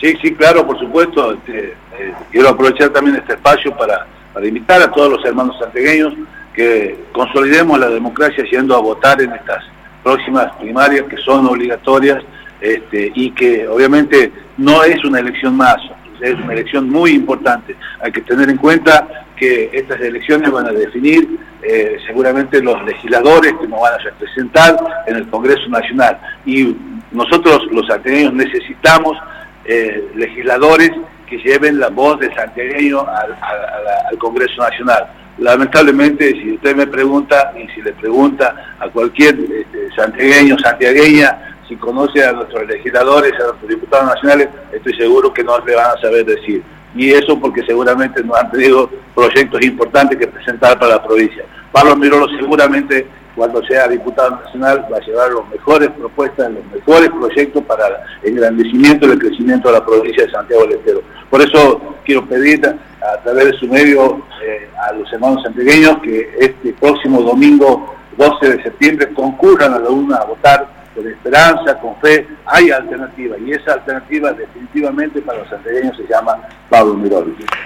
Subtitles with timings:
[0.00, 1.32] Sí, sí, claro, por supuesto.
[1.32, 4.06] Este, eh, quiero aprovechar también este espacio para,
[4.42, 6.14] invitar a todos los hermanos santegueños
[6.54, 9.62] que consolidemos la democracia yendo a votar en estas
[10.02, 12.22] próximas primarias que son obligatorias
[12.60, 15.76] este, y que obviamente no es una elección más,
[16.22, 17.76] es una elección muy importante.
[18.00, 19.06] Hay que tener en cuenta
[19.36, 24.76] que estas elecciones van a definir eh, seguramente los legisladores que nos van a representar
[25.06, 26.18] en el Congreso Nacional.
[26.46, 26.74] Y
[27.12, 29.18] nosotros los santiagueños necesitamos
[29.72, 30.90] eh, legisladores
[31.28, 35.06] que lleven la voz de santiagueño al, Congreso Nacional.
[35.38, 41.76] Lamentablemente, si usted me pregunta, y si le pregunta a cualquier este, santiagueño, santiagueña, si
[41.76, 46.00] conoce a nuestros legisladores, a nuestros diputados nacionales, estoy seguro que no le van a
[46.00, 46.64] saber decir.
[46.96, 51.44] Y eso porque seguramente no han tenido proyectos importantes que presentar para la provincia.
[51.70, 57.10] Pablo Mirolo seguramente cuando sea diputado nacional va a llevar las mejores propuestas, los mejores
[57.10, 57.86] proyectos para
[58.22, 61.02] el engrandecimiento y el crecimiento de la provincia de Santiago del Estero.
[61.28, 66.34] Por eso quiero pedir a, través de su medio eh, a los hermanos santiagueños que
[66.38, 71.96] este próximo domingo 12 de septiembre concurran a la UNA a votar con esperanza, con
[71.96, 76.36] fe, hay alternativa y esa alternativa definitivamente para los santiagueños se llama
[76.68, 77.34] Pablo Miroli.